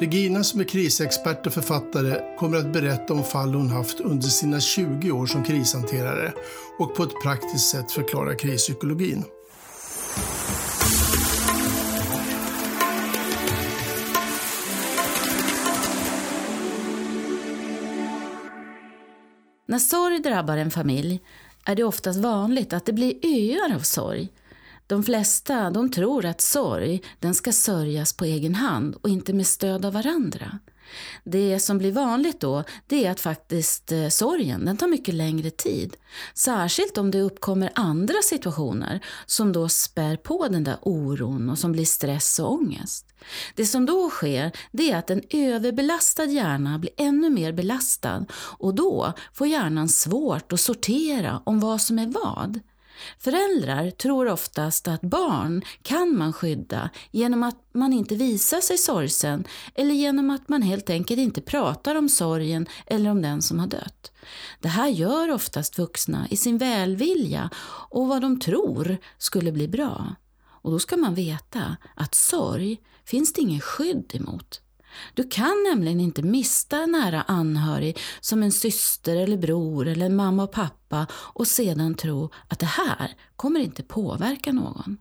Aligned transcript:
Regina 0.00 0.44
som 0.44 0.60
är 0.60 0.64
krisexpert 0.64 1.46
och 1.46 1.52
författare 1.52 2.36
kommer 2.36 2.58
att 2.58 2.72
berätta 2.72 3.14
om 3.14 3.24
fall 3.24 3.54
hon 3.54 3.70
haft 3.70 4.00
under 4.00 4.26
sina 4.26 4.60
20 4.60 5.10
år 5.10 5.26
som 5.26 5.44
krishanterare 5.44 6.32
och 6.78 6.94
på 6.94 7.02
ett 7.02 7.22
praktiskt 7.22 7.70
sätt 7.70 7.92
förklara 7.92 8.34
krispsykologin. 8.34 9.24
När 19.66 19.78
sorg 19.78 20.18
drabbar 20.18 20.56
en 20.56 20.70
familj 20.70 21.20
är 21.64 21.76
det 21.76 21.84
oftast 21.84 22.20
vanligt 22.20 22.72
att 22.72 22.86
det 22.86 22.92
blir 22.92 23.14
öar 23.22 23.74
av 23.74 23.80
sorg. 23.80 24.28
De 24.88 25.02
flesta 25.02 25.70
de 25.70 25.90
tror 25.90 26.24
att 26.24 26.40
sorg 26.40 27.02
den 27.20 27.34
ska 27.34 27.52
sörjas 27.52 28.12
på 28.12 28.24
egen 28.24 28.54
hand 28.54 28.96
och 29.02 29.08
inte 29.08 29.32
med 29.32 29.46
stöd 29.46 29.84
av 29.84 29.92
varandra. 29.92 30.58
Det 31.24 31.60
som 31.60 31.78
blir 31.78 31.92
vanligt 31.92 32.40
då 32.40 32.64
det 32.86 33.06
är 33.06 33.10
att 33.10 33.20
faktiskt 33.20 33.92
eh, 33.92 34.08
sorgen 34.08 34.64
den 34.64 34.76
tar 34.76 34.86
mycket 34.86 35.14
längre 35.14 35.50
tid. 35.50 35.96
Särskilt 36.34 36.98
om 36.98 37.10
det 37.10 37.20
uppkommer 37.20 37.72
andra 37.74 38.14
situationer 38.24 39.00
som 39.26 39.52
då 39.52 39.68
spär 39.68 40.16
på 40.16 40.48
den 40.48 40.64
där 40.64 40.76
oron 40.82 41.50
och 41.50 41.58
som 41.58 41.72
blir 41.72 41.84
stress 41.84 42.38
och 42.38 42.52
ångest. 42.52 43.06
Det 43.54 43.66
som 43.66 43.86
då 43.86 44.10
sker 44.10 44.52
det 44.72 44.92
är 44.92 44.98
att 44.98 45.10
en 45.10 45.22
överbelastad 45.30 46.24
hjärna 46.24 46.78
blir 46.78 46.92
ännu 46.96 47.30
mer 47.30 47.52
belastad 47.52 48.26
och 48.32 48.74
då 48.74 49.12
får 49.32 49.46
hjärnan 49.46 49.88
svårt 49.88 50.52
att 50.52 50.60
sortera 50.60 51.42
om 51.44 51.60
vad 51.60 51.80
som 51.80 51.98
är 51.98 52.06
vad. 52.06 52.60
Föräldrar 53.18 53.90
tror 53.90 54.28
oftast 54.28 54.88
att 54.88 55.00
barn 55.00 55.62
kan 55.82 56.16
man 56.16 56.32
skydda 56.32 56.90
genom 57.10 57.42
att 57.42 57.56
man 57.72 57.92
inte 57.92 58.14
visar 58.14 58.60
sig 58.60 58.78
sorgsen 58.78 59.44
eller 59.74 59.94
genom 59.94 60.30
att 60.30 60.48
man 60.48 60.62
helt 60.62 60.90
enkelt 60.90 61.20
inte 61.20 61.40
pratar 61.40 61.94
om 61.94 62.08
sorgen 62.08 62.66
eller 62.86 63.10
om 63.10 63.22
den 63.22 63.42
som 63.42 63.58
har 63.58 63.66
dött. 63.66 64.12
Det 64.60 64.68
här 64.68 64.88
gör 64.88 65.30
oftast 65.30 65.78
vuxna 65.78 66.26
i 66.30 66.36
sin 66.36 66.58
välvilja 66.58 67.50
och 67.90 68.08
vad 68.08 68.22
de 68.22 68.40
tror 68.40 68.96
skulle 69.18 69.52
bli 69.52 69.68
bra. 69.68 70.14
Och 70.62 70.70
då 70.70 70.78
ska 70.78 70.96
man 70.96 71.14
veta 71.14 71.76
att 71.94 72.14
sorg 72.14 72.80
finns 73.04 73.32
det 73.32 73.40
ingen 73.40 73.60
skydd 73.60 74.10
emot. 74.14 74.60
Du 75.14 75.28
kan 75.28 75.64
nämligen 75.70 76.00
inte 76.00 76.22
mista 76.22 76.76
en 76.76 76.92
nära 76.92 77.22
anhörig 77.22 77.98
som 78.20 78.42
en 78.42 78.52
syster 78.52 79.16
eller 79.16 79.36
bror 79.36 79.88
eller 79.88 80.08
mamma 80.08 80.42
och 80.42 80.52
pappa 80.52 81.06
och 81.12 81.46
sedan 81.46 81.94
tro 81.94 82.30
att 82.48 82.58
det 82.58 82.66
här 82.66 83.14
kommer 83.36 83.60
inte 83.60 83.82
påverka 83.82 84.52
någon. 84.52 84.98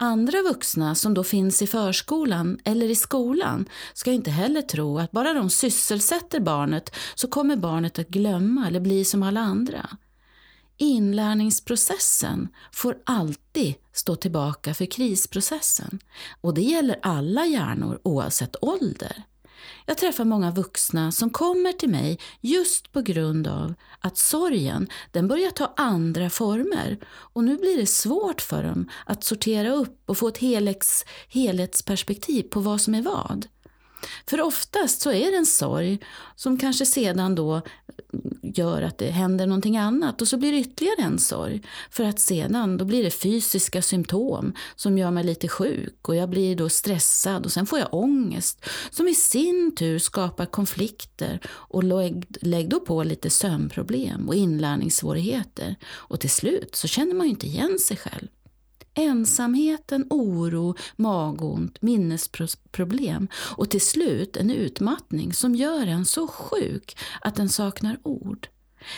Andra 0.00 0.42
vuxna 0.42 0.94
som 0.94 1.14
då 1.14 1.24
finns 1.24 1.62
i 1.62 1.66
förskolan 1.66 2.58
eller 2.64 2.90
i 2.90 2.94
skolan 2.94 3.68
ska 3.94 4.12
inte 4.12 4.30
heller 4.30 4.62
tro 4.62 4.98
att 4.98 5.10
bara 5.10 5.32
de 5.32 5.50
sysselsätter 5.50 6.40
barnet 6.40 6.94
så 7.14 7.28
kommer 7.28 7.56
barnet 7.56 7.98
att 7.98 8.08
glömma 8.08 8.66
eller 8.66 8.80
bli 8.80 9.04
som 9.04 9.22
alla 9.22 9.40
andra. 9.40 9.88
Inlärningsprocessen 10.78 12.48
får 12.72 12.98
alltid 13.04 13.74
stå 13.92 14.16
tillbaka 14.16 14.74
för 14.74 14.86
krisprocessen. 14.86 15.98
Och 16.40 16.54
det 16.54 16.62
gäller 16.62 16.98
alla 17.02 17.46
hjärnor 17.46 18.00
oavsett 18.02 18.56
ålder. 18.60 19.24
Jag 19.86 19.98
träffar 19.98 20.24
många 20.24 20.50
vuxna 20.50 21.12
som 21.12 21.30
kommer 21.30 21.72
till 21.72 21.88
mig 21.88 22.18
just 22.40 22.92
på 22.92 23.00
grund 23.00 23.46
av 23.46 23.74
att 24.00 24.18
sorgen 24.18 24.88
den 25.12 25.28
börjar 25.28 25.50
ta 25.50 25.74
andra 25.76 26.30
former 26.30 26.98
och 27.08 27.44
nu 27.44 27.56
blir 27.56 27.76
det 27.76 27.86
svårt 27.86 28.40
för 28.40 28.62
dem 28.62 28.90
att 29.06 29.24
sortera 29.24 29.72
upp 29.72 30.02
och 30.06 30.18
få 30.18 30.28
ett 30.28 30.38
helhets, 30.38 31.04
helhetsperspektiv 31.28 32.42
på 32.42 32.60
vad 32.60 32.80
som 32.80 32.94
är 32.94 33.02
vad. 33.02 33.46
För 34.26 34.40
oftast 34.40 35.00
så 35.00 35.10
är 35.10 35.30
det 35.30 35.36
en 35.36 35.46
sorg 35.46 35.98
som 36.36 36.58
kanske 36.58 36.86
sedan 36.86 37.34
då 37.34 37.62
gör 38.42 38.82
att 38.82 38.98
det 38.98 39.10
händer 39.10 39.46
någonting 39.46 39.76
annat 39.76 40.22
och 40.22 40.28
så 40.28 40.36
blir 40.36 40.52
det 40.52 40.58
ytterligare 40.58 41.02
en 41.02 41.18
sorg. 41.18 41.62
För 41.90 42.04
att 42.04 42.20
sedan 42.20 42.76
då 42.76 42.84
blir 42.84 43.04
det 43.04 43.10
fysiska 43.10 43.82
symptom 43.82 44.52
som 44.76 44.98
gör 44.98 45.10
mig 45.10 45.24
lite 45.24 45.48
sjuk 45.48 46.08
och 46.08 46.16
jag 46.16 46.28
blir 46.30 46.56
då 46.56 46.68
stressad 46.68 47.44
och 47.44 47.52
sen 47.52 47.66
får 47.66 47.78
jag 47.78 47.94
ångest 47.94 48.64
som 48.90 49.08
i 49.08 49.14
sin 49.14 49.74
tur 49.76 49.98
skapar 49.98 50.46
konflikter 50.46 51.40
och 51.48 51.84
lägg, 51.84 52.26
lägg 52.40 52.68
då 52.68 52.80
på 52.80 53.02
lite 53.02 53.30
sömnproblem 53.30 54.28
och 54.28 54.34
inlärningssvårigheter. 54.34 55.76
Och 55.86 56.20
till 56.20 56.30
slut 56.30 56.76
så 56.76 56.88
känner 56.88 57.14
man 57.14 57.26
ju 57.26 57.30
inte 57.30 57.46
igen 57.46 57.78
sig 57.78 57.96
själv. 57.96 58.28
Ensamheten, 58.98 60.06
oro, 60.10 60.74
magont, 60.96 61.82
minnesproblem 61.82 63.28
och 63.34 63.70
till 63.70 63.80
slut 63.80 64.36
en 64.36 64.50
utmattning 64.50 65.32
som 65.32 65.54
gör 65.54 65.86
en 65.86 66.04
så 66.04 66.28
sjuk 66.28 66.96
att 67.20 67.34
den 67.34 67.48
saknar 67.48 67.98
ord. 68.02 68.48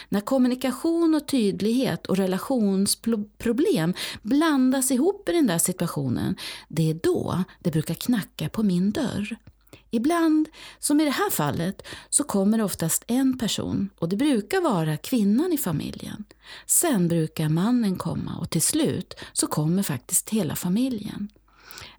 När 0.08 0.20
kommunikation 0.20 1.14
och 1.14 1.28
tydlighet 1.28 2.06
och 2.06 2.16
relationsproblem 2.16 3.94
blandas 4.22 4.90
ihop 4.90 5.28
i 5.28 5.32
den 5.32 5.46
där 5.46 5.58
situationen, 5.58 6.36
det 6.68 6.90
är 6.90 6.94
då 6.94 7.44
det 7.60 7.70
brukar 7.70 7.94
knacka 7.94 8.48
på 8.48 8.62
min 8.62 8.90
dörr. 8.90 9.36
Ibland, 9.90 10.48
som 10.78 11.00
i 11.00 11.04
det 11.04 11.10
här 11.10 11.30
fallet, 11.30 11.82
så 12.10 12.24
kommer 12.24 12.60
oftast 12.62 13.04
en 13.06 13.38
person 13.38 13.90
och 13.98 14.08
det 14.08 14.16
brukar 14.16 14.60
vara 14.60 14.96
kvinnan 14.96 15.52
i 15.52 15.58
familjen. 15.58 16.24
Sen 16.66 17.08
brukar 17.08 17.48
mannen 17.48 17.96
komma 17.96 18.36
och 18.40 18.50
till 18.50 18.62
slut 18.62 19.14
så 19.32 19.46
kommer 19.46 19.82
faktiskt 19.82 20.30
hela 20.30 20.56
familjen. 20.56 21.28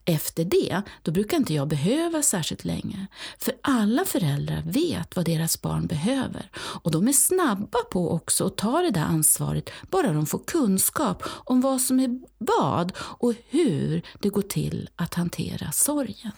Efter 0.06 0.46
det, 0.46 0.82
då 1.02 1.12
brukar 1.12 1.38
inte 1.38 1.54
jag 1.54 1.68
behöva 1.68 2.22
särskilt 2.22 2.66
länge. 2.66 3.08
För 3.38 3.54
alla 3.62 4.06
föräldrar 4.06 4.64
vet 4.66 5.16
vad 5.16 5.26
deras 5.26 5.62
barn 5.62 5.88
behöver 5.88 6.50
och 6.56 6.92
de 6.92 7.08
är 7.08 7.14
snabba 7.14 7.80
på 7.92 8.12
också 8.12 8.46
att 8.46 8.58
ta 8.58 8.82
det 8.82 8.92
där 8.92 9.02
ansvaret 9.02 9.70
bara 9.90 10.14
de 10.14 10.26
får 10.26 10.40
kunskap 10.48 11.24
om 11.26 11.62
vad 11.62 11.82
som 11.82 12.00
är 12.00 12.20
vad 12.38 12.94
och 12.98 13.34
hur 13.50 14.02
det 14.20 14.30
går 14.30 14.42
till 14.42 14.90
att 14.96 15.14
hantera 15.14 15.72
sorgen. 15.72 16.32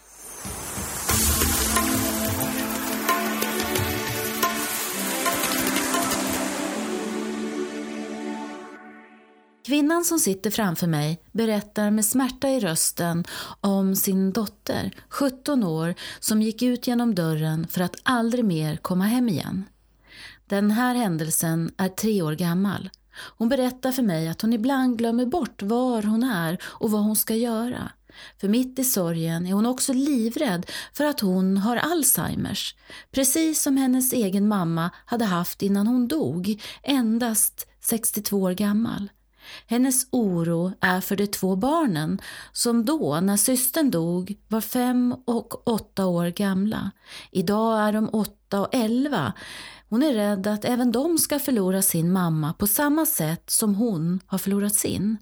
Kvinnan 9.66 10.06
som 10.06 10.20
sitter 10.20 10.52
framför 10.52 10.88
mig 10.88 11.20
berättar 11.32 11.92
med 11.92 12.06
smärta 12.06 12.50
i 12.50 12.60
rösten 12.60 13.24
om 13.62 13.96
sin 13.96 14.32
dotter, 14.32 14.96
17 15.10 15.64
år, 15.64 15.96
som 16.20 16.42
gick 16.42 16.62
ut 16.62 16.88
genom 16.88 17.16
dörren 17.16 17.68
för 17.68 17.82
att 17.82 17.96
aldrig 18.04 18.46
mer 18.46 18.76
komma 18.76 19.04
hem 19.04 19.30
igen. 19.30 19.66
Den 20.46 20.72
här 20.72 20.96
händelsen 20.96 21.72
är 21.78 21.90
tre 21.90 22.22
år 22.22 22.34
gammal. 22.34 22.90
Hon 23.38 23.50
berättar 23.50 23.92
för 23.92 24.04
mig 24.04 24.28
att 24.28 24.42
hon 24.42 24.54
ibland 24.54 24.98
glömmer 24.98 25.26
bort 25.26 25.62
var 25.62 26.04
hon 26.04 26.24
är 26.24 26.58
och 26.64 26.92
vad 26.92 27.04
hon 27.04 27.16
ska 27.16 27.36
göra. 27.36 27.92
För 28.42 28.48
mitt 28.48 28.80
i 28.80 28.84
sorgen 28.84 29.46
är 29.46 29.54
hon 29.54 29.66
också 29.66 29.94
livrädd 29.94 30.66
för 30.94 31.06
att 31.06 31.20
hon 31.20 31.58
har 31.58 31.78
Alzheimers, 31.78 32.76
precis 33.12 33.62
som 33.62 33.78
hennes 33.78 34.14
egen 34.14 34.48
mamma 34.48 34.90
hade 35.06 35.26
haft 35.26 35.62
innan 35.62 35.88
hon 35.88 36.08
dog, 36.08 36.62
endast 36.84 37.68
62 37.82 38.38
år 38.38 38.52
gammal. 38.52 39.10
Hennes 39.68 40.08
oro 40.12 40.72
är 40.82 41.02
för 41.02 41.16
de 41.16 41.28
två 41.28 41.56
barnen 41.56 42.22
som 42.52 42.86
då, 42.86 43.20
när 43.20 43.38
systern 43.38 43.92
dog, 43.92 44.38
var 44.48 44.62
fem 44.62 45.16
och 45.26 45.68
åtta 45.68 46.06
år 46.06 46.28
gamla. 46.28 46.92
Idag 47.32 47.80
är 47.80 47.94
de 47.94 48.10
åtta 48.10 48.62
och 48.62 48.76
elva. 48.76 49.34
Hon 49.90 50.04
är 50.04 50.14
rädd 50.14 50.48
att 50.48 50.66
även 50.66 50.92
de 50.92 51.18
ska 51.18 51.40
förlora 51.40 51.82
sin 51.82 52.12
mamma 52.12 52.54
på 52.54 52.68
samma 52.68 53.06
sätt 53.06 53.50
som 53.50 53.76
hon 53.76 54.20
har 54.28 54.38
förlorat 54.38 54.76
sin. 54.76 55.18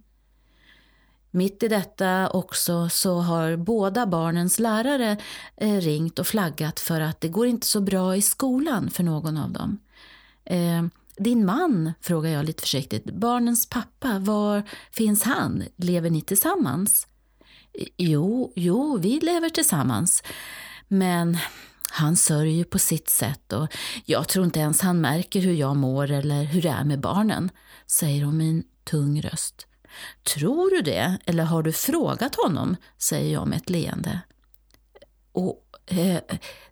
Mitt 1.31 1.63
i 1.63 1.67
detta 1.67 2.29
också 2.29 2.89
så 2.89 3.19
har 3.19 3.55
båda 3.55 4.05
barnens 4.05 4.59
lärare 4.59 5.17
eh, 5.57 5.77
ringt 5.77 6.19
och 6.19 6.27
flaggat 6.27 6.79
för 6.79 7.01
att 7.01 7.21
det 7.21 7.27
går 7.27 7.47
inte 7.47 7.67
så 7.67 7.81
bra 7.81 8.15
i 8.15 8.21
skolan 8.21 8.89
för 8.89 9.03
någon 9.03 9.37
av 9.37 9.51
dem. 9.51 9.79
Eh, 10.45 10.83
din 11.23 11.45
man, 11.45 11.93
frågar 12.01 12.29
jag 12.29 12.45
lite 12.45 12.61
försiktigt, 12.61 13.05
barnens 13.05 13.69
pappa, 13.69 14.19
var 14.19 14.63
finns 14.91 15.23
han? 15.23 15.63
Lever 15.75 16.09
ni 16.09 16.21
tillsammans? 16.21 17.07
Jo, 17.97 18.53
jo, 18.55 18.97
vi 18.97 19.19
lever 19.19 19.49
tillsammans. 19.49 20.23
Men 20.87 21.37
han 21.91 22.15
sörjer 22.15 22.63
på 22.63 22.79
sitt 22.79 23.09
sätt 23.09 23.53
och 23.53 23.67
jag 24.05 24.27
tror 24.27 24.45
inte 24.45 24.59
ens 24.59 24.81
han 24.81 25.01
märker 25.01 25.41
hur 25.41 25.53
jag 25.53 25.75
mår 25.75 26.11
eller 26.11 26.43
hur 26.43 26.61
det 26.61 26.69
är 26.69 26.83
med 26.83 26.99
barnen, 26.99 27.49
säger 27.87 28.23
hon 28.23 28.37
med 28.37 28.49
en 28.49 28.63
tung 28.83 29.21
röst. 29.21 29.67
Tror 30.35 30.69
du 30.69 30.81
det, 30.81 31.17
eller 31.25 31.43
har 31.43 31.63
du 31.63 31.71
frågat 31.71 32.35
honom? 32.35 32.75
säger 32.97 33.33
jag 33.33 33.47
med 33.47 33.57
ett 33.57 33.69
leende. 33.69 34.19
Och, 35.31 35.63
eh, 35.85 36.19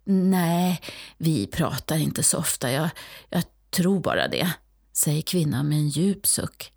nej, 0.04 0.82
vi 1.18 1.48
pratar 1.48 1.98
inte 1.98 2.24
så 2.24 2.38
ofta. 2.38 2.72
Jag, 2.72 2.90
jag 3.30 3.44
Tro 3.70 4.00
bara 4.00 4.28
det, 4.28 4.54
säger 4.94 5.22
kvinnan 5.22 5.70
med 5.70 5.78
en 5.78 5.90
djup 5.90 6.28
suck. 6.28 6.74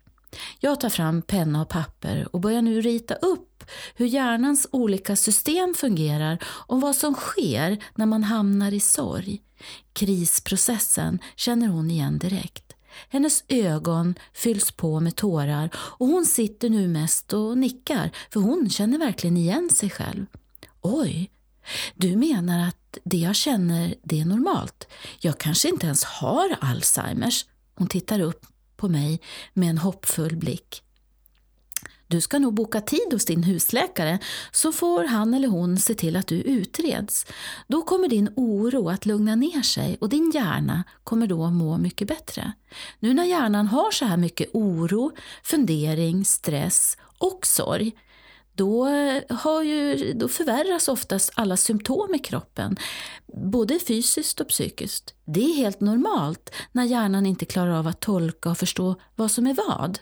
Jag 0.59 0.79
tar 0.79 0.89
fram 0.89 1.21
penna 1.21 1.61
och 1.61 1.69
papper 1.69 2.27
och 2.31 2.39
börjar 2.39 2.61
nu 2.61 2.81
rita 2.81 3.15
upp 3.15 3.63
hur 3.95 4.05
hjärnans 4.05 4.67
olika 4.71 5.15
system 5.15 5.73
fungerar 5.73 6.37
och 6.45 6.81
vad 6.81 6.95
som 6.95 7.13
sker 7.13 7.83
när 7.95 8.05
man 8.05 8.23
hamnar 8.23 8.71
i 8.71 8.79
sorg. 8.79 9.41
Krisprocessen 9.93 11.19
känner 11.35 11.67
hon 11.67 11.91
igen 11.91 12.19
direkt. 12.19 12.73
Hennes 13.09 13.43
ögon 13.47 14.15
fylls 14.33 14.71
på 14.71 14.99
med 14.99 15.15
tårar 15.15 15.69
och 15.75 16.07
hon 16.07 16.25
sitter 16.25 16.69
nu 16.69 16.87
mest 16.87 17.33
och 17.33 17.57
nickar 17.57 18.11
för 18.29 18.39
hon 18.39 18.69
känner 18.69 18.97
verkligen 18.97 19.37
igen 19.37 19.69
sig 19.69 19.89
själv. 19.89 20.25
Oj, 20.81 21.31
du 21.95 22.15
menar 22.15 22.67
att 22.67 22.77
det 23.03 23.17
jag 23.17 23.35
känner, 23.35 23.95
det 24.03 24.19
är 24.19 24.25
normalt? 24.25 24.87
Jag 25.19 25.37
kanske 25.37 25.69
inte 25.69 25.85
ens 25.85 26.03
har 26.03 26.57
Alzheimers? 26.61 27.45
Hon 27.75 27.87
tittar 27.87 28.19
upp 28.19 28.45
på 28.75 28.89
mig 28.89 29.21
med 29.53 29.69
en 29.69 29.77
hoppfull 29.77 30.35
blick. 30.35 30.83
Du 32.07 32.21
ska 32.21 32.39
nog 32.39 32.53
boka 32.53 32.81
tid 32.81 33.07
hos 33.13 33.25
din 33.25 33.43
husläkare 33.43 34.19
så 34.51 34.71
får 34.71 35.03
han 35.03 35.33
eller 35.33 35.47
hon 35.47 35.77
se 35.77 35.93
till 35.93 36.15
att 36.15 36.27
du 36.27 36.35
utreds. 36.35 37.25
Då 37.67 37.81
kommer 37.81 38.07
din 38.07 38.29
oro 38.35 38.89
att 38.89 39.05
lugna 39.05 39.35
ner 39.35 39.61
sig 39.61 39.97
och 40.01 40.09
din 40.09 40.31
hjärna 40.35 40.83
kommer 41.03 41.27
då 41.27 41.49
må 41.49 41.77
mycket 41.77 42.07
bättre. 42.07 42.53
Nu 42.99 43.13
när 43.13 43.23
hjärnan 43.23 43.67
har 43.67 43.91
så 43.91 44.05
här 44.05 44.17
mycket 44.17 44.49
oro, 44.53 45.11
fundering, 45.43 46.25
stress 46.25 46.97
och 47.17 47.45
sorg 47.45 47.91
då, 48.55 48.87
eh, 48.87 49.37
har 49.37 49.63
ju, 49.63 50.13
då 50.13 50.27
förvärras 50.27 50.87
oftast 50.87 51.31
alla 51.35 51.57
symptom 51.57 52.15
i 52.15 52.19
kroppen, 52.19 52.77
både 53.27 53.79
fysiskt 53.79 54.39
och 54.39 54.47
psykiskt. 54.47 55.13
Det 55.25 55.41
är 55.43 55.55
helt 55.55 55.81
normalt 55.81 56.55
när 56.71 56.83
hjärnan 56.83 57.25
inte 57.25 57.45
klarar 57.45 57.71
av 57.71 57.87
att 57.87 57.99
tolka 57.99 58.49
och 58.49 58.57
förstå 58.57 58.95
vad 59.15 59.31
som 59.31 59.47
är 59.47 59.53
vad. 59.53 59.99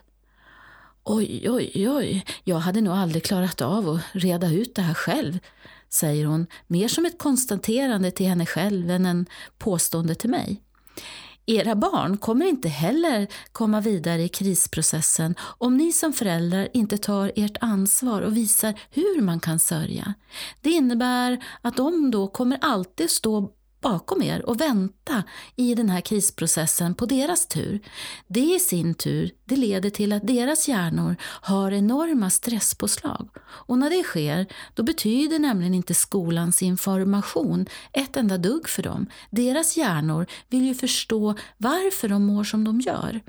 Oj, 1.03 1.49
oj, 1.49 1.89
oj, 1.89 2.25
jag 2.43 2.57
hade 2.57 2.81
nog 2.81 2.93
aldrig 2.93 3.23
klarat 3.23 3.61
av 3.61 3.89
att 3.89 4.01
reda 4.11 4.51
ut 4.51 4.75
det 4.75 4.81
här 4.81 4.93
själv, 4.93 5.39
säger 5.89 6.25
hon, 6.25 6.47
mer 6.67 6.87
som 6.87 7.05
ett 7.05 7.17
konstaterande 7.17 8.11
till 8.11 8.27
henne 8.27 8.45
själv 8.45 8.91
än 8.91 9.05
en 9.05 9.25
påstående 9.57 10.15
till 10.15 10.29
mig. 10.29 10.61
Era 11.45 11.75
barn 11.75 12.17
kommer 12.17 12.45
inte 12.45 12.69
heller 12.69 13.27
komma 13.51 13.81
vidare 13.81 14.21
i 14.21 14.29
krisprocessen 14.29 15.35
om 15.57 15.77
ni 15.77 15.91
som 15.91 16.13
föräldrar 16.13 16.67
inte 16.73 16.97
tar 16.97 17.31
ert 17.35 17.57
ansvar 17.61 18.21
och 18.21 18.37
visar 18.37 18.79
hur 18.89 19.21
man 19.21 19.39
kan 19.39 19.59
sörja. 19.59 20.13
Det 20.61 20.69
innebär 20.69 21.43
att 21.61 21.77
de 21.77 22.11
då 22.11 22.27
kommer 22.27 22.57
alltid 22.61 23.09
stå 23.09 23.51
bakom 23.81 24.21
er 24.21 24.45
och 24.49 24.61
vänta 24.61 25.23
i 25.55 25.75
den 25.75 25.89
här 25.89 26.01
krisprocessen 26.01 26.95
på 26.95 27.05
deras 27.05 27.47
tur. 27.47 27.79
Det 28.27 28.55
i 28.55 28.59
sin 28.59 28.93
tur 28.93 29.31
det 29.45 29.55
leder 29.55 29.89
till 29.89 30.13
att 30.13 30.27
deras 30.27 30.67
hjärnor 30.67 31.15
har 31.21 31.71
enorma 31.71 32.29
stresspåslag. 32.29 33.29
Och 33.43 33.77
när 33.77 33.89
det 33.89 34.03
sker, 34.03 34.45
då 34.73 34.83
betyder 34.83 35.39
nämligen 35.39 35.73
inte 35.73 35.93
skolans 35.93 36.61
information 36.61 37.65
ett 37.93 38.17
enda 38.17 38.37
dugg 38.37 38.69
för 38.69 38.83
dem. 38.83 39.07
Deras 39.29 39.77
hjärnor 39.77 40.25
vill 40.49 40.65
ju 40.65 40.75
förstå 40.75 41.35
varför 41.57 42.09
de 42.09 42.25
mår 42.25 42.43
som 42.43 42.63
de 42.63 42.81
gör. 42.81 43.21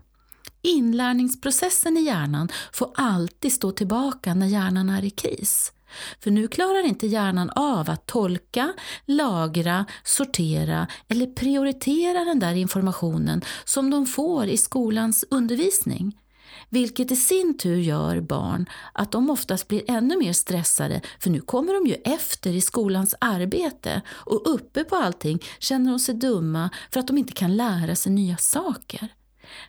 Inlärningsprocessen 0.63 1.97
i 1.97 2.01
hjärnan 2.01 2.49
får 2.73 2.91
alltid 2.95 3.53
stå 3.53 3.73
tillbaka 3.73 4.35
när 4.35 4.47
hjärnan 4.47 4.91
är 4.91 5.05
i 5.05 5.11
kris. 5.11 5.73
För 6.21 6.31
nu 6.31 6.49
klarar 6.49 6.87
inte 6.87 7.07
hjärnan 7.07 7.51
av 7.51 7.91
att 7.91 8.07
tolka, 8.07 8.73
lagra, 9.07 9.87
sortera 10.05 10.87
eller 11.09 11.27
prioritera 11.27 12.25
den 12.25 12.39
där 12.39 12.55
informationen 12.55 13.43
som 13.65 13.91
de 13.91 14.07
får 14.07 14.47
i 14.47 14.57
skolans 14.57 15.25
undervisning. 15.31 16.19
Vilket 16.71 17.11
i 17.11 17.17
sin 17.17 17.59
tur 17.59 17.77
gör 17.77 18.21
barn 18.21 18.67
att 18.93 19.13
de 19.13 19.31
oftast 19.31 19.69
blir 19.69 19.91
ännu 19.91 20.19
mer 20.19 20.33
stressade 20.33 21.01
för 21.19 21.31
nu 21.31 21.41
kommer 21.41 21.75
de 21.75 21.91
ju 21.91 21.95
efter 21.95 22.51
i 22.51 22.61
skolans 22.61 23.15
arbete 23.19 24.03
och 24.09 24.55
uppe 24.55 24.85
på 24.85 24.97
allting 24.97 25.39
känner 25.59 25.91
de 25.91 25.99
sig 25.99 26.15
dumma 26.15 26.71
för 26.91 27.01
att 27.01 27.07
de 27.07 27.19
inte 27.19 27.33
kan 27.33 27.57
lära 27.57 27.97
sig 27.97 28.13
nya 28.13 28.37
saker. 28.37 29.09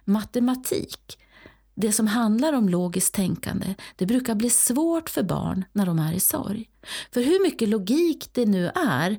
Matematik 0.05 1.17
det 1.75 1.91
som 1.91 2.07
handlar 2.07 2.53
om 2.53 2.69
logiskt 2.69 3.13
tänkande, 3.13 3.75
det 3.95 4.05
brukar 4.05 4.35
bli 4.35 4.49
svårt 4.49 5.09
för 5.09 5.23
barn 5.23 5.65
när 5.73 5.85
de 5.85 5.99
är 5.99 6.13
i 6.13 6.19
sorg. 6.19 6.69
För 7.13 7.21
hur 7.21 7.43
mycket 7.43 7.69
logik 7.69 8.29
det 8.31 8.45
nu 8.45 8.67
är 8.67 9.17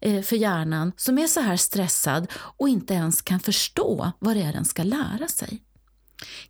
eh, 0.00 0.22
för 0.22 0.36
hjärnan 0.36 0.92
som 0.96 1.18
är 1.18 1.26
så 1.26 1.40
här 1.40 1.56
stressad 1.56 2.32
och 2.32 2.68
inte 2.68 2.94
ens 2.94 3.22
kan 3.22 3.40
förstå 3.40 4.12
vad 4.18 4.36
det 4.36 4.42
är 4.42 4.52
den 4.52 4.64
ska 4.64 4.82
lära 4.82 5.28
sig. 5.28 5.62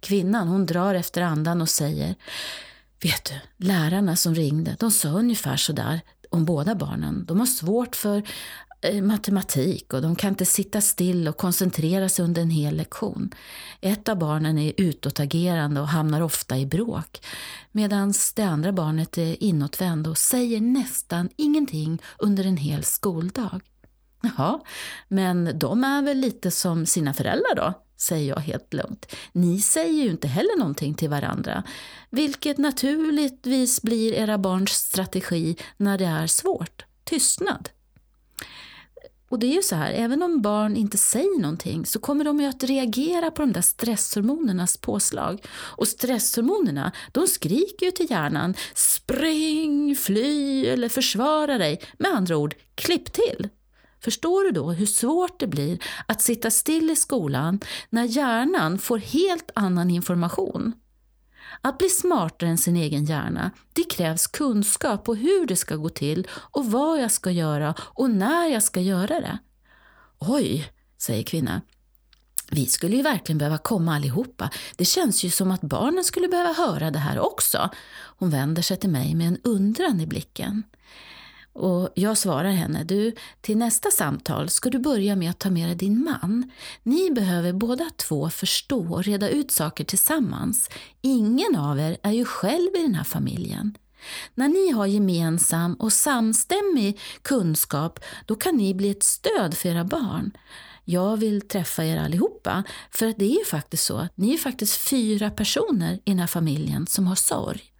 Kvinnan 0.01 0.49
hon 0.49 0.67
drar 0.67 0.95
efter 0.95 1.23
andan 1.23 1.63
och 1.63 1.69
säger 1.69 2.15
Vet 3.03 3.25
du, 3.25 3.67
lärarna 3.67 4.17
som 4.17 4.35
ringde, 4.35 4.77
de 4.79 4.91
sa 4.91 5.09
ungefär 5.09 5.57
så 5.57 5.73
där 5.73 6.01
om 6.31 6.45
båda 6.45 6.75
barnen. 6.75 7.25
De 7.27 7.39
har 7.39 7.47
svårt 7.47 7.97
för 7.97 8.23
Eh, 8.81 9.03
matematik 9.03 9.93
och 9.93 10.03
de 10.03 10.17
kan 10.17 10.29
inte 10.29 10.47
sitta 10.47 10.81
still 10.81 11.29
och 11.29 11.37
koncentrera 11.37 12.09
sig 12.09 12.25
under 12.25 12.43
en 12.43 12.51
hel 12.51 12.77
lektion. 12.77 13.35
Ett 13.81 14.09
av 14.09 14.19
barnen 14.19 14.59
är 14.59 14.73
utåtagerande 14.77 15.81
och 15.81 15.89
hamnar 15.89 16.21
ofta 16.21 16.59
i 16.59 16.67
bråk 16.67 17.27
medan 17.73 18.15
det 18.35 18.43
andra 18.43 18.73
barnet 18.73 19.19
är 19.19 19.43
inåtvänd 19.43 20.07
och 20.07 20.19
säger 20.19 20.61
nästan 20.61 21.29
ingenting 21.37 22.03
under 22.19 22.45
en 22.45 22.57
hel 22.57 22.85
skoldag. 22.85 23.61
Jaha, 24.23 24.61
men 25.09 25.59
de 25.59 25.85
är 25.85 26.03
väl 26.03 26.19
lite 26.19 26.51
som 26.51 26.87
sina 26.87 27.15
föräldrar 27.15 27.55
då? 27.57 27.83
säger 27.97 28.29
jag 28.29 28.41
helt 28.41 28.75
lugnt. 28.75 29.13
Ni 29.33 29.61
säger 29.61 30.05
ju 30.05 30.11
inte 30.11 30.29
heller 30.29 30.59
någonting 30.59 30.95
till 30.95 31.11
varandra, 31.11 31.63
vilket 32.11 32.59
naturligtvis 32.59 33.83
blir 33.83 34.13
era 34.13 34.39
barns 34.39 34.71
strategi 34.71 35.57
när 35.77 35.99
det 35.99 36.05
är 36.05 36.27
svårt. 36.27 36.85
Tystnad. 37.05 37.69
Och 39.29 39.39
det 39.39 39.47
är 39.47 39.55
ju 39.55 39.63
så 39.63 39.77
här, 39.77 39.93
även 39.93 40.23
om 40.23 40.43
barn 40.43 40.77
inte 40.77 40.99
säger 40.99 41.41
någonting 41.41 41.87
så 41.87 41.99
kommer 41.99 42.25
de 42.25 42.41
ju 42.41 42.47
att 42.47 42.65
reagera 42.65 43.31
på 43.31 43.43
de 43.43 43.53
där 43.53 43.61
stresshormonernas 43.61 44.77
påslag. 44.77 45.45
Och 45.53 45.89
stresshormonerna, 45.89 46.93
de 47.13 47.27
skriker 47.27 47.87
ju 47.87 47.93
till 47.93 48.11
hjärnan 48.11 48.55
spring, 48.75 49.97
fly 49.97 50.67
eller 50.67 50.89
försvara 50.89 51.59
dig. 51.59 51.81
Med 51.99 52.11
andra 52.11 52.37
ord, 52.37 52.55
klipp 52.75 53.13
till. 53.13 53.49
Förstår 54.01 54.45
du 54.45 54.51
då 54.51 54.73
hur 54.73 54.87
svårt 54.87 55.41
det 55.41 55.47
blir 55.47 55.79
att 56.07 56.23
sitta 56.23 56.51
still 56.51 56.91
i 56.91 56.97
skolan 56.97 57.61
när 57.91 58.05
hjärnan 58.05 58.79
får 58.79 58.99
helt 58.99 59.51
annan 59.55 59.91
information? 59.91 60.73
Att 61.61 61.79
bli 61.79 61.89
smartare 61.89 62.51
än 62.51 62.59
sin 62.59 62.77
egen 62.77 63.05
hjärna, 63.05 63.51
det 63.73 63.85
krävs 63.85 64.27
kunskap 64.27 65.05
på 65.05 65.15
hur 65.15 65.47
det 65.47 65.57
ska 65.57 65.77
gå 65.77 65.89
till 65.89 66.29
och 66.33 66.71
vad 66.71 67.03
jag 67.03 67.13
ska 67.13 67.31
göra 67.31 67.75
och 67.79 68.11
när 68.11 68.47
jag 68.47 68.63
ska 68.63 68.81
göra 68.81 69.21
det. 69.21 69.39
Oj, 70.19 70.73
säger 70.99 71.23
kvinnan. 71.23 71.61
Vi 72.51 72.67
skulle 72.67 72.97
ju 72.97 73.03
verkligen 73.03 73.39
behöva 73.39 73.59
komma 73.59 73.95
allihopa. 73.95 74.51
Det 74.77 74.85
känns 74.85 75.25
ju 75.25 75.31
som 75.31 75.51
att 75.51 75.61
barnen 75.61 76.05
skulle 76.05 76.29
behöva 76.29 76.53
höra 76.53 76.91
det 76.91 76.99
här 76.99 77.19
också. 77.19 77.71
Hon 78.19 78.31
vänder 78.31 78.63
sig 78.63 78.77
till 78.77 78.91
mig 78.91 79.15
med 79.15 79.27
en 79.29 79.39
undran 79.45 80.01
i 80.01 80.07
blicken. 80.07 80.63
Och 81.57 81.89
jag 81.95 82.19
svarar 82.19 82.51
henne, 82.51 82.85
du, 82.85 83.15
till 83.41 83.57
nästa 83.57 83.91
samtal 83.91 84.49
ska 84.49 84.71
du 84.71 84.79
börja 84.79 85.17
med 85.17 85.31
att 85.31 85.39
ta 85.39 85.51
med 85.51 85.69
dig 85.69 85.75
din 85.75 86.05
man. 86.05 86.51
Ni 86.83 87.11
behöver 87.11 87.53
båda 87.53 87.91
två 87.97 88.31
förstå 88.31 88.95
och 88.95 89.05
reda 89.05 89.29
ut 89.29 89.51
saker 89.51 89.85
tillsammans. 89.85 90.71
Ingen 91.01 91.57
av 91.57 91.79
er 91.79 91.97
är 92.03 92.13
ju 92.13 92.25
själv 92.25 92.69
i 92.77 92.83
den 92.83 92.95
här 92.95 93.05
familjen. 93.05 93.79
När 94.35 94.49
ni 94.49 94.71
har 94.71 94.87
gemensam 94.87 95.75
och 95.75 95.93
samstämmig 95.93 97.01
kunskap, 97.23 98.01
då 98.27 98.35
kan 98.35 98.57
ni 98.57 98.75
bli 98.75 98.91
ett 98.91 99.03
stöd 99.03 99.55
för 99.55 99.69
era 99.69 99.85
barn. 99.85 100.37
Jag 100.85 101.17
vill 101.17 101.49
träffa 101.49 101.85
er 101.85 101.99
allihopa, 101.99 102.63
för 102.91 103.15
det 103.17 103.25
är 103.25 103.39
ju 103.39 103.45
faktiskt 103.45 103.85
så 103.85 103.97
att 103.97 104.17
ni 104.17 104.35
är 104.35 104.39
faktiskt 104.39 104.89
fyra 104.89 105.31
personer 105.31 105.95
i 105.95 106.11
den 106.11 106.19
här 106.19 106.27
familjen 106.27 106.87
som 106.87 107.07
har 107.07 107.15
sorg. 107.15 107.76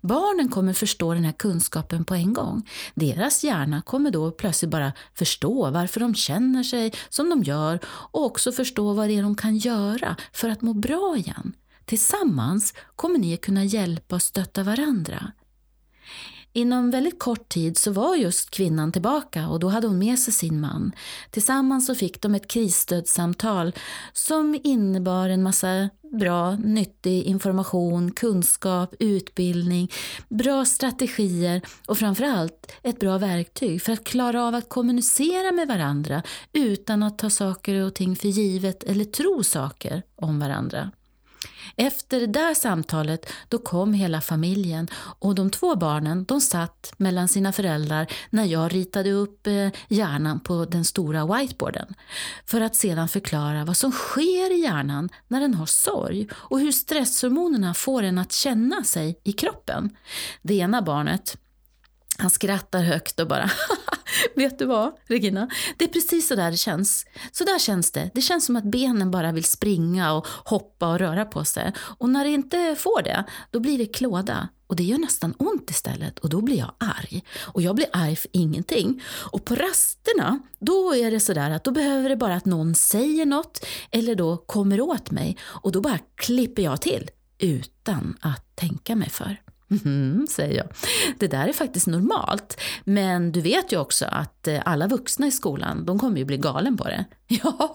Barnen 0.00 0.48
kommer 0.48 0.72
förstå 0.72 1.14
den 1.14 1.24
här 1.24 1.32
kunskapen 1.32 2.04
på 2.04 2.14
en 2.14 2.32
gång. 2.32 2.68
Deras 2.94 3.44
hjärna 3.44 3.82
kommer 3.82 4.10
då 4.10 4.30
plötsligt 4.30 4.70
bara 4.70 4.92
förstå 5.14 5.70
varför 5.70 6.00
de 6.00 6.14
känner 6.14 6.62
sig 6.62 6.92
som 7.08 7.30
de 7.30 7.42
gör 7.42 7.78
och 7.86 8.24
också 8.24 8.52
förstå 8.52 8.92
vad 8.92 9.08
det 9.08 9.18
är 9.18 9.22
de 9.22 9.36
kan 9.36 9.56
göra 9.56 10.16
för 10.32 10.48
att 10.48 10.62
må 10.62 10.72
bra 10.72 11.16
igen. 11.16 11.52
Tillsammans 11.84 12.74
kommer 12.96 13.18
ni 13.18 13.36
kunna 13.36 13.64
hjälpa 13.64 14.14
och 14.14 14.22
stötta 14.22 14.62
varandra. 14.62 15.32
Inom 16.56 16.90
väldigt 16.90 17.18
kort 17.18 17.48
tid 17.48 17.78
så 17.78 17.92
var 17.92 18.16
just 18.16 18.50
kvinnan 18.50 18.92
tillbaka 18.92 19.48
och 19.48 19.60
då 19.60 19.68
hade 19.68 19.86
hon 19.86 19.98
med 19.98 20.18
sig 20.18 20.34
sin 20.34 20.60
man. 20.60 20.92
Tillsammans 21.30 21.86
så 21.86 21.94
fick 21.94 22.22
de 22.22 22.34
ett 22.34 22.48
krisstödssamtal 22.48 23.72
som 24.12 24.60
innebar 24.64 25.28
en 25.28 25.42
massa 25.42 25.88
bra, 26.18 26.56
nyttig 26.56 27.22
information, 27.22 28.12
kunskap, 28.12 28.94
utbildning, 28.98 29.90
bra 30.28 30.64
strategier 30.64 31.62
och 31.86 31.98
framförallt 31.98 32.72
ett 32.82 33.00
bra 33.00 33.18
verktyg 33.18 33.82
för 33.82 33.92
att 33.92 34.04
klara 34.04 34.44
av 34.44 34.54
att 34.54 34.68
kommunicera 34.68 35.52
med 35.52 35.68
varandra 35.68 36.22
utan 36.52 37.02
att 37.02 37.18
ta 37.18 37.30
saker 37.30 37.82
och 37.82 37.94
ting 37.94 38.16
för 38.16 38.28
givet 38.28 38.82
eller 38.82 39.04
tro 39.04 39.42
saker 39.44 40.02
om 40.16 40.40
varandra. 40.40 40.90
Efter 41.76 42.20
det 42.20 42.26
där 42.26 42.54
samtalet 42.54 43.32
då 43.48 43.58
kom 43.58 43.94
hela 43.94 44.20
familjen 44.20 44.88
och 45.18 45.34
de 45.34 45.50
två 45.50 45.76
barnen 45.76 46.24
de 46.24 46.40
satt 46.40 46.92
mellan 46.96 47.28
sina 47.28 47.52
föräldrar 47.52 48.06
när 48.30 48.44
jag 48.44 48.74
ritade 48.74 49.12
upp 49.12 49.46
eh, 49.46 49.68
hjärnan 49.88 50.40
på 50.40 50.64
den 50.64 50.84
stora 50.84 51.26
whiteboarden 51.26 51.94
för 52.46 52.60
att 52.60 52.76
sedan 52.76 53.08
förklara 53.08 53.64
vad 53.64 53.76
som 53.76 53.92
sker 53.92 54.52
i 54.52 54.60
hjärnan 54.60 55.08
när 55.28 55.40
den 55.40 55.54
har 55.54 55.66
sorg 55.66 56.28
och 56.32 56.60
hur 56.60 56.72
stresshormonerna 56.72 57.74
får 57.74 58.02
en 58.02 58.18
att 58.18 58.32
känna 58.32 58.84
sig 58.84 59.20
i 59.24 59.32
kroppen. 59.32 59.96
Det 60.42 60.54
ena 60.54 60.82
barnet 60.82 61.36
han 62.18 62.30
skrattar 62.30 62.82
högt 62.82 63.20
och 63.20 63.28
bara 63.28 63.50
Vet 64.36 64.58
du 64.58 64.64
vad, 64.64 64.92
Regina? 65.06 65.48
Det 65.76 65.84
är 65.84 65.88
precis 65.88 66.28
så 66.28 66.34
där 66.34 66.50
det 66.50 66.56
känns. 66.56 67.06
Så 67.32 67.44
där 67.44 67.58
känns 67.58 67.90
det. 67.90 68.10
Det 68.14 68.20
känns 68.20 68.46
som 68.46 68.56
att 68.56 68.64
benen 68.64 69.10
bara 69.10 69.32
vill 69.32 69.44
springa 69.44 70.12
och 70.12 70.26
hoppa 70.44 70.88
och 70.88 70.98
röra 70.98 71.24
på 71.24 71.44
sig. 71.44 71.72
Och 71.98 72.10
när 72.10 72.24
det 72.24 72.30
inte 72.30 72.76
får 72.78 73.02
det, 73.02 73.24
då 73.50 73.60
blir 73.60 73.78
det 73.78 73.86
klåda. 73.86 74.48
Och 74.66 74.76
det 74.76 74.82
gör 74.82 74.98
nästan 74.98 75.34
ont 75.38 75.70
istället 75.70 76.18
och 76.18 76.28
då 76.28 76.40
blir 76.40 76.58
jag 76.58 76.72
arg. 76.78 77.24
Och 77.40 77.62
jag 77.62 77.76
blir 77.76 77.86
arg 77.92 78.16
för 78.16 78.30
ingenting. 78.32 79.02
Och 79.06 79.44
på 79.44 79.54
rasterna, 79.54 80.38
då 80.58 80.94
är 80.94 81.10
det 81.10 81.20
sådär 81.20 81.50
att 81.50 81.64
då 81.64 81.70
behöver 81.70 82.08
det 82.08 82.16
bara 82.16 82.34
att 82.34 82.44
någon 82.44 82.74
säger 82.74 83.26
något 83.26 83.66
eller 83.90 84.14
då 84.14 84.36
kommer 84.36 84.80
åt 84.80 85.10
mig 85.10 85.36
och 85.42 85.72
då 85.72 85.80
bara 85.80 85.98
klipper 86.14 86.62
jag 86.62 86.80
till 86.80 87.10
utan 87.38 88.16
att 88.20 88.56
tänka 88.56 88.96
mig 88.96 89.10
för. 89.10 89.43
Mm, 89.84 90.26
säger 90.30 90.56
jag. 90.56 90.66
Det 91.18 91.26
där 91.26 91.48
är 91.48 91.52
faktiskt 91.52 91.86
normalt. 91.86 92.60
Men 92.84 93.32
du 93.32 93.40
vet 93.40 93.72
ju 93.72 93.80
också 93.80 94.06
att 94.06 94.48
eh, 94.48 94.62
alla 94.64 94.86
vuxna 94.86 95.26
i 95.26 95.30
skolan, 95.30 95.84
de 95.84 95.98
kommer 95.98 96.18
ju 96.18 96.24
bli 96.24 96.36
galen 96.36 96.76
på 96.76 96.84
det. 96.84 97.04
Ja, 97.42 97.74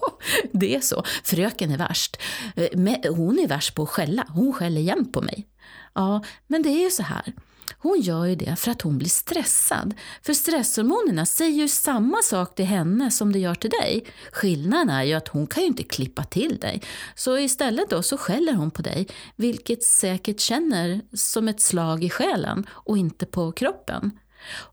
det 0.52 0.74
är 0.76 0.80
så. 0.80 1.02
Fröken 1.24 1.70
är 1.70 1.78
värst. 1.78 2.16
Eh, 2.56 3.14
hon 3.14 3.38
är 3.38 3.48
värst 3.48 3.74
på 3.74 3.82
att 3.82 3.88
skälla. 3.88 4.26
Hon 4.28 4.52
skäller 4.52 4.80
jämt 4.80 5.12
på 5.12 5.20
mig. 5.20 5.46
Ja, 5.94 6.24
men 6.46 6.62
det 6.62 6.68
är 6.68 6.84
ju 6.84 6.90
så 6.90 7.02
här. 7.02 7.32
Hon 7.78 8.00
gör 8.00 8.24
ju 8.24 8.34
det 8.34 8.56
för 8.56 8.70
att 8.70 8.82
hon 8.82 8.98
blir 8.98 9.08
stressad. 9.08 9.94
För 10.22 10.32
stresshormonerna 10.34 11.26
säger 11.26 11.60
ju 11.62 11.68
samma 11.68 12.22
sak 12.22 12.54
till 12.54 12.64
henne 12.64 13.10
som 13.10 13.32
det 13.32 13.38
gör 13.38 13.54
till 13.54 13.70
dig. 13.70 14.04
Skillnaden 14.32 14.90
är 14.90 15.02
ju 15.02 15.14
att 15.14 15.28
hon 15.28 15.46
kan 15.46 15.62
ju 15.62 15.66
inte 15.66 15.82
klippa 15.82 16.24
till 16.24 16.58
dig. 16.58 16.82
Så 17.14 17.38
istället 17.38 17.90
då 17.90 18.02
så 18.02 18.16
skäller 18.16 18.52
hon 18.52 18.70
på 18.70 18.82
dig, 18.82 19.06
vilket 19.36 19.82
säkert 19.82 20.40
känner 20.40 21.00
som 21.12 21.48
ett 21.48 21.60
slag 21.60 22.04
i 22.04 22.10
själen 22.10 22.66
och 22.70 22.98
inte 22.98 23.26
på 23.26 23.52
kroppen. 23.52 24.10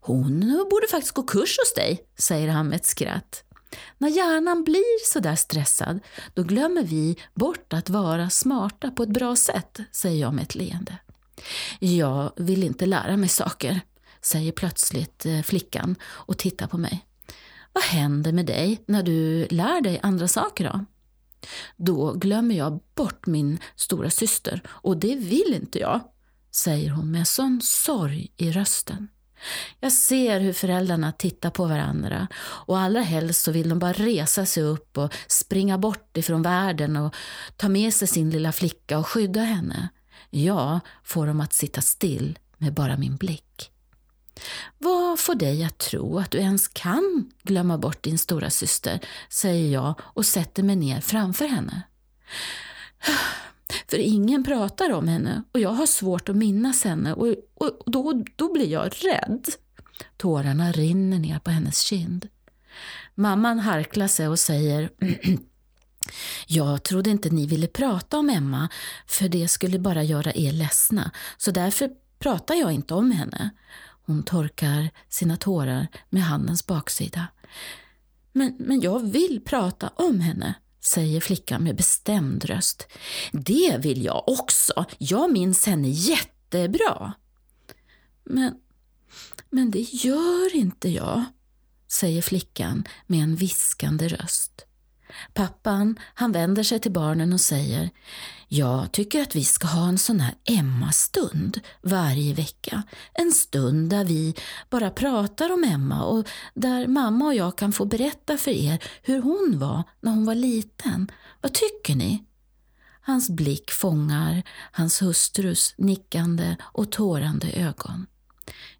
Hon 0.01 0.39
borde 0.71 0.87
faktiskt 0.91 1.13
gå 1.13 1.23
kurs 1.23 1.57
hos 1.59 1.73
dig, 1.73 2.03
säger 2.17 2.47
han 2.47 2.67
med 2.67 2.75
ett 2.75 2.85
skratt. 2.85 3.43
När 3.97 4.09
hjärnan 4.09 4.63
blir 4.63 5.05
sådär 5.05 5.35
stressad, 5.35 5.99
då 6.33 6.43
glömmer 6.43 6.83
vi 6.83 7.17
bort 7.33 7.73
att 7.73 7.89
vara 7.89 8.29
smarta 8.29 8.91
på 8.91 9.03
ett 9.03 9.09
bra 9.09 9.35
sätt, 9.35 9.79
säger 9.91 10.21
jag 10.21 10.33
med 10.33 10.43
ett 10.43 10.55
leende. 10.55 10.97
Jag 11.79 12.31
vill 12.35 12.63
inte 12.63 12.85
lära 12.85 13.17
mig 13.17 13.29
saker, 13.29 13.81
säger 14.21 14.51
plötsligt 14.51 15.25
eh, 15.25 15.41
flickan 15.41 15.95
och 16.03 16.37
tittar 16.37 16.67
på 16.67 16.77
mig. 16.77 17.05
Vad 17.73 17.83
händer 17.83 18.31
med 18.31 18.45
dig 18.45 18.83
när 18.85 19.03
du 19.03 19.47
lär 19.49 19.81
dig 19.81 19.99
andra 20.03 20.27
saker 20.27 20.63
då? 20.63 20.85
Då 21.75 22.13
glömmer 22.13 22.55
jag 22.55 22.79
bort 22.95 23.27
min 23.27 23.59
stora 23.75 24.09
syster 24.09 24.61
och 24.67 24.97
det 24.97 25.15
vill 25.15 25.53
inte 25.53 25.79
jag, 25.79 26.01
säger 26.51 26.89
hon 26.89 27.11
med 27.11 27.27
sån 27.27 27.61
sorg 27.61 28.31
i 28.37 28.51
rösten. 28.51 29.07
Jag 29.79 29.91
ser 29.91 30.39
hur 30.39 30.53
föräldrarna 30.53 31.11
tittar 31.11 31.49
på 31.49 31.65
varandra 31.65 32.27
och 32.39 32.79
allra 32.79 33.01
helst 33.01 33.41
så 33.41 33.51
vill 33.51 33.69
de 33.69 33.79
bara 33.79 33.93
resa 33.93 34.45
sig 34.45 34.63
upp 34.63 34.97
och 34.97 35.13
springa 35.27 35.77
bort 35.77 36.17
ifrån 36.17 36.41
världen 36.41 36.97
och 36.97 37.15
ta 37.55 37.69
med 37.69 37.93
sig 37.93 38.07
sin 38.07 38.29
lilla 38.29 38.51
flicka 38.51 38.97
och 38.97 39.07
skydda 39.07 39.41
henne. 39.41 39.89
Jag 40.29 40.79
får 41.03 41.27
dem 41.27 41.41
att 41.41 41.53
sitta 41.53 41.81
still 41.81 42.39
med 42.57 42.73
bara 42.73 42.97
min 42.97 43.15
blick. 43.15 43.71
Vad 44.77 45.19
får 45.19 45.35
dig 45.35 45.63
att 45.63 45.77
tro 45.77 46.19
att 46.19 46.31
du 46.31 46.37
ens 46.37 46.67
kan 46.67 47.31
glömma 47.43 47.77
bort 47.77 48.03
din 48.03 48.17
stora 48.17 48.49
syster, 48.49 48.99
säger 49.29 49.73
jag 49.73 49.95
och 50.01 50.25
sätter 50.25 50.63
mig 50.63 50.75
ner 50.75 51.01
framför 51.01 51.45
henne. 51.45 51.81
För 53.87 53.97
ingen 53.97 54.43
pratar 54.43 54.93
om 54.93 55.07
henne 55.07 55.43
och 55.51 55.59
jag 55.59 55.69
har 55.69 55.85
svårt 55.85 56.29
att 56.29 56.35
minnas 56.35 56.83
henne 56.83 57.13
och, 57.13 57.35
och 57.53 57.83
då, 57.85 58.23
då 58.35 58.53
blir 58.53 58.67
jag 58.67 58.93
rädd. 59.05 59.45
Tårarna 60.17 60.71
rinner 60.71 61.19
ner 61.19 61.39
på 61.39 61.51
hennes 61.51 61.79
kind. 61.79 62.27
Mamman 63.15 63.59
harklar 63.59 64.07
sig 64.07 64.27
och 64.27 64.39
säger 64.39 64.89
Jag 66.47 66.83
trodde 66.83 67.09
inte 67.09 67.29
ni 67.29 67.47
ville 67.47 67.67
prata 67.67 68.17
om 68.17 68.29
Emma, 68.29 68.69
för 69.07 69.29
det 69.29 69.47
skulle 69.47 69.79
bara 69.79 70.03
göra 70.03 70.33
er 70.33 70.51
ledsna, 70.51 71.11
så 71.37 71.51
därför 71.51 71.89
pratar 72.19 72.55
jag 72.55 72.71
inte 72.71 72.93
om 72.93 73.11
henne. 73.11 73.49
Hon 74.05 74.23
torkar 74.23 74.89
sina 75.09 75.37
tårar 75.37 75.87
med 76.09 76.23
handens 76.23 76.67
baksida. 76.67 77.27
Men, 78.31 78.55
men 78.59 78.81
jag 78.81 79.11
vill 79.11 79.41
prata 79.45 79.87
om 79.95 80.19
henne, 80.19 80.53
säger 80.83 81.21
flickan 81.21 81.63
med 81.63 81.75
bestämd 81.75 82.45
röst. 82.45 82.87
Det 83.31 83.77
vill 83.77 84.03
jag 84.03 84.23
också. 84.29 84.85
Jag 84.97 85.31
minns 85.31 85.65
henne 85.65 85.89
jättebra. 85.89 87.13
Men, 88.23 88.55
men 89.49 89.71
det 89.71 89.93
gör 89.93 90.55
inte 90.55 90.89
jag, 90.89 91.23
säger 91.87 92.21
flickan 92.21 92.87
med 93.07 93.23
en 93.23 93.35
viskande 93.35 94.07
röst. 94.07 94.66
Pappan, 95.33 95.99
han 96.13 96.31
vänder 96.31 96.63
sig 96.63 96.79
till 96.79 96.91
barnen 96.91 97.33
och 97.33 97.41
säger 97.41 97.89
Jag 98.47 98.91
tycker 98.91 99.21
att 99.21 99.35
vi 99.35 99.43
ska 99.43 99.67
ha 99.67 99.87
en 99.87 99.97
sån 99.97 100.19
här 100.19 100.35
Emma-stund 100.43 101.59
varje 101.81 102.33
vecka. 102.33 102.83
En 103.13 103.31
stund 103.31 103.89
där 103.89 104.05
vi 104.05 104.35
bara 104.69 104.89
pratar 104.89 105.53
om 105.53 105.63
Emma 105.63 106.03
och 106.03 106.27
där 106.53 106.87
mamma 106.87 107.25
och 107.25 107.35
jag 107.35 107.57
kan 107.57 107.73
få 107.73 107.85
berätta 107.85 108.37
för 108.37 108.51
er 108.51 108.83
hur 109.01 109.21
hon 109.21 109.59
var 109.59 109.83
när 110.01 110.11
hon 110.11 110.25
var 110.25 110.35
liten. 110.35 111.11
Vad 111.41 111.53
tycker 111.53 111.95
ni? 111.95 112.23
Hans 113.01 113.29
blick 113.29 113.71
fångar 113.71 114.43
hans 114.71 115.01
hustrus 115.01 115.73
nickande 115.77 116.55
och 116.61 116.91
tårande 116.91 117.51
ögon. 117.51 118.05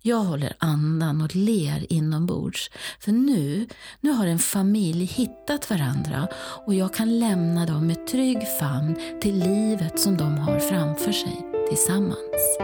Jag 0.02 0.18
håller 0.18 0.54
andan 0.58 1.22
och 1.22 1.36
ler 1.36 1.94
inombords. 1.94 2.70
För 3.00 3.12
nu, 3.12 3.68
nu 4.02 4.12
har 4.12 4.28
en 4.28 4.40
familj 4.40 5.06
hittat 5.06 5.70
varandra 5.70 6.28
och 6.66 6.74
jag 6.74 6.94
kan 6.94 7.20
lämna 7.20 7.66
dem 7.66 7.88
med 7.88 8.08
trygg 8.08 8.48
famn 8.60 8.96
till 9.22 9.40
livet 9.40 10.00
som 10.00 10.18
de 10.18 10.38
har 10.38 10.60
framför 10.60 11.12
sig 11.12 11.46
tillsammans. 11.70 12.58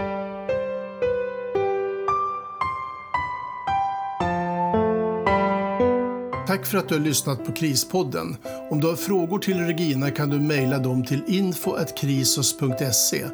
Tack 6.48 6.65
för 6.65 6.77
att 6.77 6.89
du 6.89 6.95
har 6.95 7.01
lyssnat 7.01 7.45
på 7.45 7.51
Krispodden. 7.51 8.38
Om 8.69 8.81
du 8.81 8.88
har 8.88 8.95
frågor 8.95 9.39
till 9.39 9.57
Regina 9.57 10.12
kan 10.12 10.29
du 10.29 10.39
mejla 10.39 10.79
dem 10.79 11.05
till 11.05 11.24
info.krisos.se. 11.27 13.25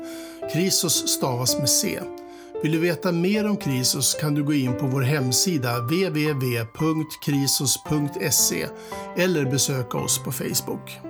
Krisos 0.53 1.07
stavas 1.07 1.57
med 1.57 1.69
C. 1.69 1.99
Vill 2.61 2.71
du 2.71 2.79
veta 2.79 3.11
mer 3.11 3.49
om 3.49 3.57
Krisos 3.57 4.17
kan 4.21 4.35
du 4.35 4.43
gå 4.43 4.53
in 4.53 4.77
på 4.77 4.87
vår 4.87 5.01
hemsida 5.01 5.79
www.krisos.se 5.79 8.67
eller 9.17 9.45
besöka 9.45 9.97
oss 9.97 10.23
på 10.23 10.31
Facebook. 10.31 11.08